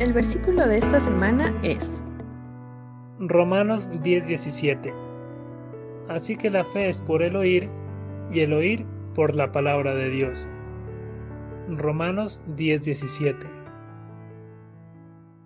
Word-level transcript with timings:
El 0.00 0.12
versículo 0.12 0.64
de 0.68 0.78
esta 0.78 1.00
semana 1.00 1.52
es 1.64 2.04
Romanos 3.18 3.90
10:17. 3.90 4.94
Así 6.08 6.36
que 6.36 6.50
la 6.50 6.64
fe 6.66 6.88
es 6.88 7.02
por 7.02 7.20
el 7.20 7.34
oír 7.34 7.68
y 8.30 8.40
el 8.40 8.52
oír 8.52 8.86
por 9.16 9.34
la 9.34 9.50
palabra 9.50 9.96
de 9.96 10.08
Dios. 10.08 10.48
Romanos 11.68 12.40
10:17. 12.56 13.57